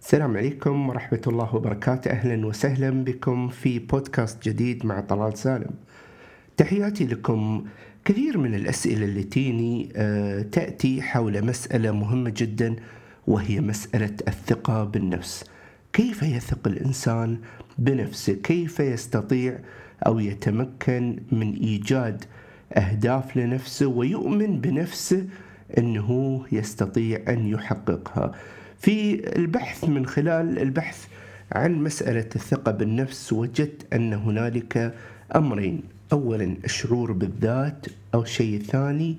[0.00, 2.10] السلام عليكم ورحمة الله وبركاته.
[2.10, 5.70] أهلا وسهلا بكم في بودكاست جديد مع طلال سالم.
[6.56, 7.64] تحياتي لكم
[8.04, 12.76] كثير من الأسئلة اللي تيني آه، تأتي حول مسألة مهمة جدا
[13.26, 15.44] وهي مسألة الثقة بالنفس.
[15.92, 17.38] كيف يثق الإنسان
[17.78, 19.58] بنفسه؟ كيف يستطيع
[20.06, 22.24] أو يتمكن من إيجاد
[22.72, 25.26] أهداف لنفسه ويؤمن بنفسه
[25.78, 28.32] أنه يستطيع أن يحققها.
[28.78, 31.06] في البحث من خلال البحث
[31.52, 34.94] عن مسألة الثقة بالنفس وجدت أن هنالك
[35.36, 35.82] أمرين.
[36.12, 39.16] أولا الشعور بالذات أو الشيء الثاني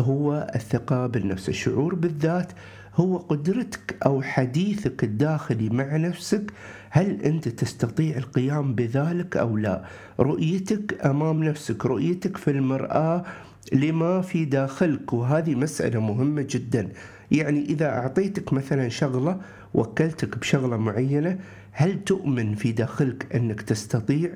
[0.00, 1.48] هو الثقة بالنفس.
[1.48, 2.52] الشعور بالذات
[2.94, 6.52] هو قدرتك أو حديثك الداخلي مع نفسك
[6.90, 9.84] هل أنت تستطيع القيام بذلك أو لا؟
[10.20, 13.24] رؤيتك أمام نفسك رؤيتك في المرآة
[13.72, 16.88] لما في داخلك وهذه مسألة مهمة جدا.
[17.30, 19.40] يعني إذا أعطيتك مثلا شغلة
[19.74, 21.38] وكلتك بشغلة معينة
[21.72, 24.30] هل تؤمن في داخلك أنك تستطيع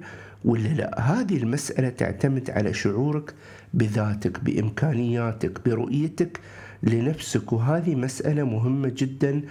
[0.45, 3.35] ولا لا؟ هذه المسألة تعتمد على شعورك
[3.75, 6.41] بذاتك بإمكانياتك برؤيتك
[6.85, 7.53] لنفسك.
[7.53, 9.43] وهذه مسألة مهمة جدا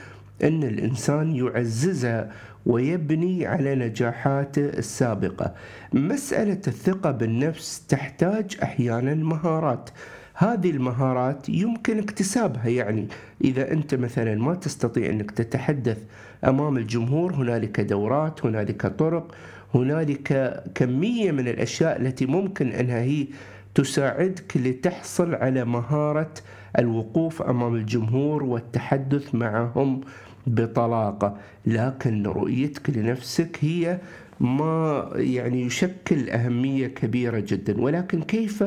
[0.44, 2.32] أن الإنسان يعززها
[2.66, 5.54] ويبني على نجاحاته السابقة.
[5.94, 9.90] مسألة الثقة بالنفس تحتاج أحيانا مهارات.
[10.34, 12.68] هذه المهارات يمكن اكتسابها.
[12.68, 13.08] يعني
[13.44, 15.98] إذا أنت مثلا ما تستطيع أنك تتحدث
[16.46, 19.36] أمام الجمهور هنالك دورات هنالك طرق
[19.76, 23.28] هنالك كمية من الأشياء التي ممكن أنها هي
[23.76, 26.34] تساعدك لتحصل على مهارة
[26.80, 30.02] الوقوف أمام الجمهور والتحدث معهم
[30.48, 31.38] بطلاقة.
[31.66, 34.00] لكن رؤيتك لنفسك هي
[34.40, 37.82] ما يعني يشكل أهمية كبيرة جدا.
[37.82, 38.64] ولكن كيف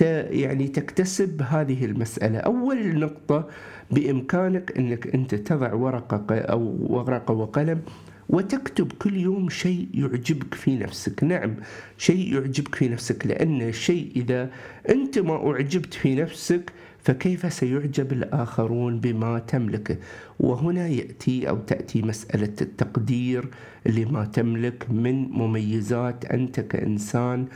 [0.00, 3.48] يعني تكتسب هذه المسألة؟ أول نقطة
[3.90, 7.82] بإمكانك أنك أنت تضع ورقة أو ورقة وقلم
[8.28, 11.24] وتكتب كل يوم شيء يعجبك في نفسك.
[11.24, 11.54] نعم
[11.98, 14.50] شيء يعجبك في نفسك لأن الشيء إذا
[14.88, 16.72] أنت ما أعجبت في نفسك
[17.02, 19.96] فكيف سيعجب الآخرون بما تملكه
[20.40, 23.48] وهنا يأتي أو تأتي مسألة التقدير
[23.86, 27.46] لما تملك من مميزات أنت كإنسان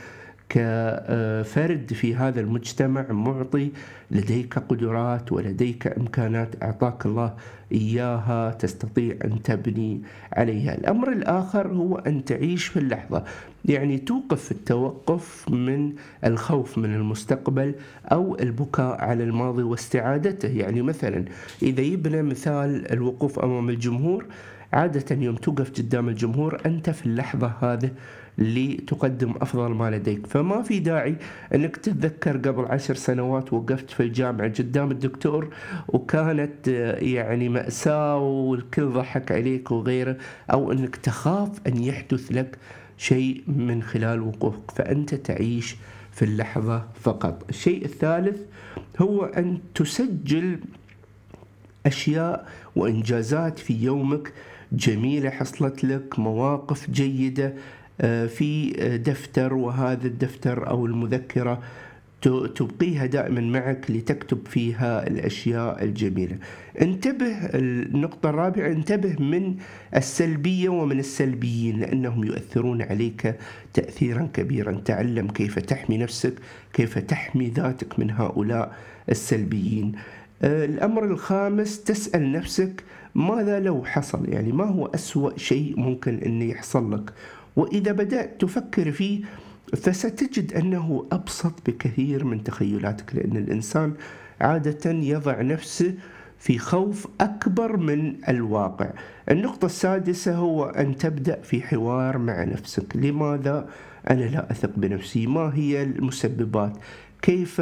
[0.53, 3.71] كفرد في هذا المجتمع معطي
[4.11, 7.33] لديك قدرات ولديك إمكانات أعطاك الله
[7.71, 10.01] إياها تستطيع أن تبني
[10.33, 10.75] عليها.
[10.75, 13.23] الأمر الآخر هو أن تعيش في اللحظة،
[13.65, 15.93] يعني توقف التوقف من
[16.25, 17.75] الخوف من المستقبل
[18.11, 21.25] أو البكاء على الماضي واستعادته، يعني مثلا
[21.61, 24.25] إذا يبنى مثال الوقوف أمام الجمهور
[24.73, 27.91] عادة يوم توقف قدام الجمهور أنت في اللحظة هذه
[28.37, 30.27] لتقدم أفضل ما لديك.
[30.27, 31.15] فما في داعي
[31.55, 35.53] أنك تتذكر قبل عشر سنوات وقفت في الجامعة قدام الدكتور
[35.87, 36.67] وكانت
[37.01, 40.17] يعني مأساة والكل ضحك عليك وغيره
[40.51, 42.57] أو أنك تخاف أن يحدث لك
[42.97, 44.71] شيء من خلال وقوفك.
[44.71, 45.75] فأنت تعيش
[46.11, 47.45] في اللحظة فقط.
[47.49, 48.39] الشيء الثالث
[49.01, 50.59] هو أن تسجل
[51.85, 54.33] أشياء وإنجازات في يومك
[54.71, 57.53] جميلة حصلت لك مواقف جيدة
[58.01, 58.71] آه، في
[59.05, 61.61] دفتر وهذا الدفتر أو المذكرة
[62.55, 66.37] تبقيها دائما معك لتكتب فيها الأشياء الجميلة.
[66.81, 69.55] انتبه النقطة الرابعة انتبه من
[69.95, 73.35] السلبية ومن السلبيين لأنهم يؤثرون عليك
[73.73, 74.81] تأثيرا كبيرا.
[74.85, 76.33] تعلم كيف تحمي نفسك
[76.73, 78.75] كيف تحمي ذاتك من هؤلاء
[79.09, 79.91] السلبيين.
[79.95, 82.83] آه، الأمر الخامس تسأل نفسك
[83.15, 87.13] ماذا لو حصل؟ يعني ما هو أسوأ شيء ممكن أن يحصل لك؟
[87.55, 89.21] وإذا بدأت تفكر فيه
[89.77, 93.93] فستجد أنه أبسط بكثير من تخيلاتك لأن الإنسان
[94.41, 95.93] عادة يضع نفسه
[96.39, 98.89] في خوف أكبر من الواقع.
[99.31, 102.95] النقطة السادسة هو أن تبدأ في حوار مع نفسك.
[102.95, 103.69] لماذا؟
[104.09, 105.27] أنا لا أثق بنفسي.
[105.27, 106.77] ما هي المسببات؟
[107.21, 107.61] كيف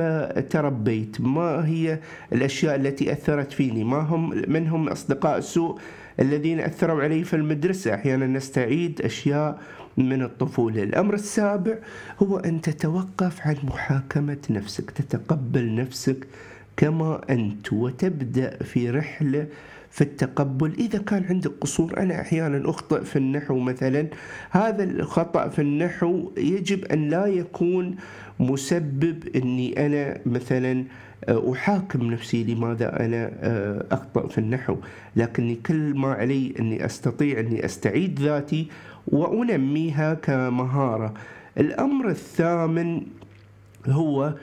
[0.49, 1.99] تربيت؟ ما هي
[2.33, 5.79] الأشياء التي أثرت فيني؟ ما هم من هم أصدقاء السوء
[6.19, 9.59] الذين أثروا علي في المدرسة؟ أحيانا نستعيد أشياء
[9.97, 10.83] من الطفولة.
[10.83, 11.75] الأمر السابع
[12.23, 16.27] هو أن تتوقف عن محاكمة نفسك تتقبل نفسك
[16.77, 19.47] كما أنت وتبدأ في رحلة
[19.91, 20.73] في التقبل.
[20.79, 24.07] إذا كان عندك قصور أنا أحيانا أخطئ في النحو مثلا.
[24.51, 27.95] هذا الخطأ في النحو يجب أن لا يكون
[28.39, 30.85] مسبب أني أنا مثلا
[31.25, 34.75] آه، أحاكم نفسي لماذا أنا آه، أخطأ في النحو.
[35.15, 38.67] لكني كل ما علي أني أستطيع أني أستعيد ذاتي
[39.07, 41.13] وأنميها كمهارة.
[41.57, 43.01] الأمر الثامن
[43.87, 44.33] هو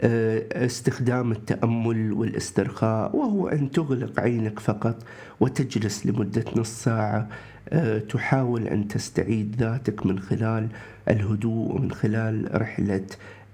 [0.00, 5.04] استخدام التأمل والاسترخاء وهو أن تغلق عينك فقط
[5.40, 7.28] وتجلس لمدة نص ساعة.
[7.68, 10.68] آه، تحاول أن تستعيد ذاتك من خلال
[11.08, 13.06] الهدوء ومن خلال رحلة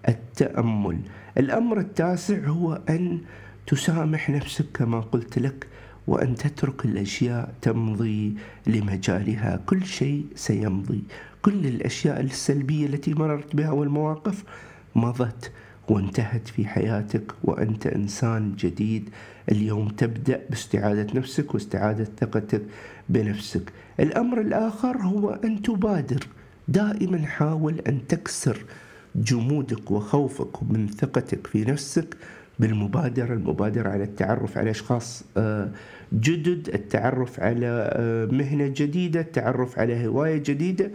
[0.09, 0.99] التأمل.
[1.39, 3.21] الأمر التاسع هو أن
[3.67, 5.67] تسامح نفسك كما قلت لك
[6.06, 8.35] وأن تترك الأشياء تمضي
[8.67, 9.61] لمجالها.
[9.67, 11.03] كل شيء سيمضي.
[11.43, 14.44] كل الأشياء السلبية التي مررت بها والمواقف
[14.94, 15.53] مضت.
[15.88, 19.08] وانتهت في حياتك وأنت إنسان جديد.
[19.52, 22.62] اليوم تبدأ باستعادة نفسك واستعادة ثقتك
[23.08, 23.73] بنفسك.
[24.00, 26.26] الأمر الآخر هو أن تبادر.
[26.69, 28.64] دائما حاول أن تكسر
[29.17, 32.17] جمودك وخوفك من ثقتك في نفسك
[32.58, 35.69] بالمبادرة المبادرة على التعرف على أشخاص آه،
[36.12, 40.90] جدد التعرف على آه، مهنة جديدة التعرف على هواية جديدة.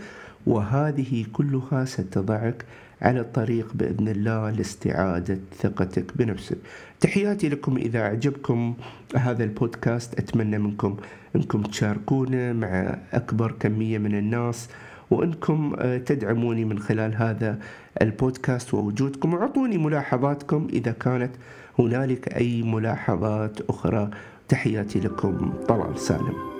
[0.48, 2.66] وهذه كلها ستضعك
[3.02, 6.58] على الطريق بإذن الله لاستعادة ثقتك بنفسك.
[7.00, 8.76] تحياتي لكم إذا أعجبكم
[9.16, 10.20] هذا البودكاست.
[10.20, 10.98] أتمنى منكم
[11.36, 14.70] أنكم تشاركونه مع أكبر كمية من الناس
[15.12, 17.60] وأنكم آه، تدعموني من خلال هذا
[18.02, 19.34] البودكاست ووجودكم.
[19.34, 21.32] وأعطوني ملاحظاتكم إذا كانت
[21.80, 24.10] هنالك أي ملاحظات أخرى.
[24.48, 25.54] تحياتي لكم.
[25.68, 26.57] طلال سالم.